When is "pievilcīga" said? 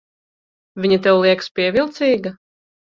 1.61-2.39